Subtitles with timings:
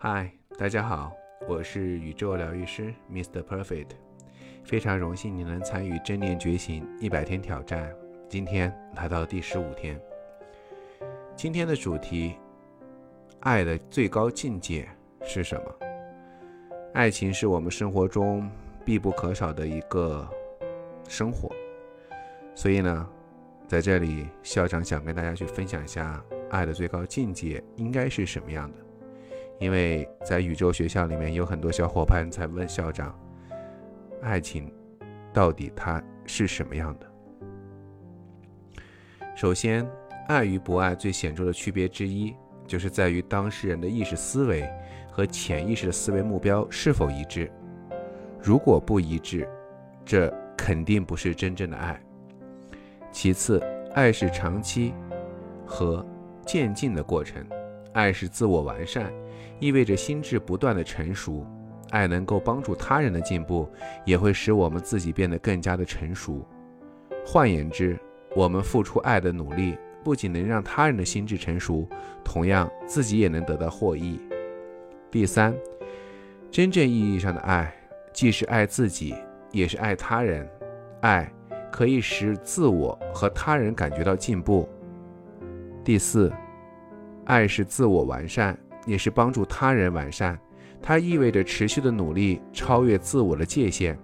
[0.00, 1.12] 嗨，大家好，
[1.48, 3.42] 我是宇宙疗愈师 Mr.
[3.42, 3.88] Perfect，
[4.62, 7.92] 非常荣幸你能参与正念觉醒一百天挑战，
[8.28, 10.00] 今天来到第十五天。
[11.34, 12.36] 今天的主题，
[13.40, 14.88] 爱的最高境界
[15.24, 15.74] 是什么？
[16.94, 18.48] 爱情是我们生活中
[18.84, 20.24] 必不可少的一个
[21.08, 21.50] 生活，
[22.54, 23.10] 所以呢，
[23.66, 28.87] 在这里校长想跟大家去分享一下爱的最高境界应该是什么样的。
[29.58, 33.18] 因为在宇宙学校里面有很多小伙伴在问校长，
[34.22, 34.72] 爱情
[35.32, 37.06] 到底它是什么样的？
[39.34, 39.86] 首先，
[40.28, 42.34] 爱与不爱最显著的区别之一，
[42.66, 44.68] 就是在于当事人的意识思维
[45.10, 47.50] 和潜意识的思维目标是否一致。
[48.40, 49.48] 如果不一致，
[50.04, 52.00] 这肯定不是真正的爱。
[53.10, 53.60] 其次，
[53.94, 54.94] 爱是长期
[55.66, 56.04] 和
[56.46, 57.44] 渐进的过程，
[57.92, 59.12] 爱是自我完善。
[59.60, 61.46] 意味着心智不断的成熟，
[61.90, 63.68] 爱能够帮助他人的进步，
[64.04, 66.46] 也会使我们自己变得更加的成熟。
[67.26, 67.98] 换言之，
[68.36, 71.88] 我们付出爱的努力，不仅能让他人的心智成熟，
[72.24, 74.20] 同样自己也能得到获益。
[75.10, 75.54] 第三，
[76.50, 77.72] 真正意义上的爱，
[78.12, 79.14] 既是爱自己，
[79.50, 80.48] 也是爱他人。
[81.00, 81.30] 爱
[81.72, 84.68] 可以使自我和他人感觉到进步。
[85.82, 86.32] 第四，
[87.24, 88.58] 爱是自我完善。
[88.88, 90.36] 也是帮助他人完善，
[90.82, 93.96] 它意味着持续的努力超越自我的界限。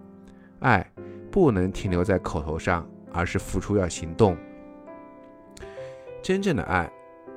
[0.61, 0.87] 爱
[1.31, 4.37] 不能停留在口头上，而是付出要行动。
[6.23, 6.91] 真正的爱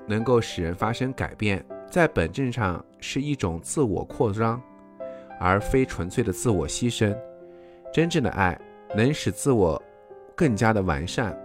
[0.06, 4.62] 能够使人发生改变，在本质上是一种自我扩张，
[5.40, 7.18] 而非纯粹的自我牺牲。
[7.94, 8.60] 真正的爱
[8.96, 9.82] 能使自我
[10.36, 11.36] 更加的完善。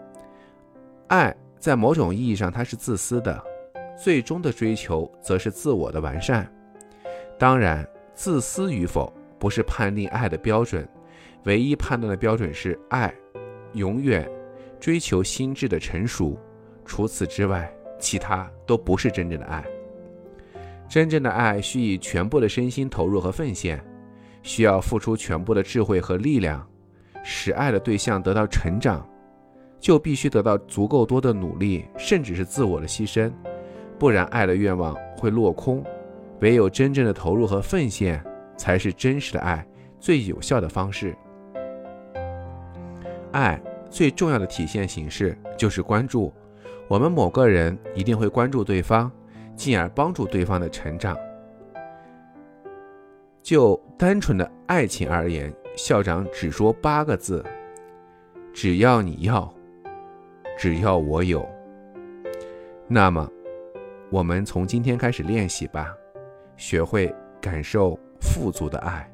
[1.06, 3.51] 爱在某种意义上，它是自私的。
[4.02, 6.52] 最终的追求则是自我的完善。
[7.38, 10.88] 当然，自私与否不是判定爱的标准，
[11.44, 13.14] 唯一判断的标准是爱
[13.74, 14.28] 永远
[14.80, 16.36] 追求心智的成熟。
[16.84, 19.64] 除此之外，其他都不是真正的爱。
[20.88, 23.80] 真正的爱需以全部的身心投入和奉献，
[24.42, 26.68] 需要付出全部的智慧和力量，
[27.22, 29.08] 使爱的对象得到成长，
[29.78, 33.32] 就必须得到足够多的努力，甚至是自我的牺牲。
[34.02, 35.80] 不然，爱的愿望会落空。
[36.40, 38.20] 唯有真正的投入和奉献，
[38.56, 39.64] 才是真实的爱
[40.00, 41.16] 最有效的方式。
[43.30, 46.32] 爱最重要的体现形式就是关注。
[46.88, 49.08] 我们某个人一定会关注对方，
[49.54, 51.16] 进而帮助对方的成长。
[53.40, 57.44] 就单纯的爱情而言，校长只说八个字：
[58.52, 59.48] 只要你要，
[60.58, 61.48] 只要我有。
[62.88, 63.30] 那么。
[64.12, 65.96] 我们从今天开始练习吧，
[66.58, 69.10] 学会感受富足的爱。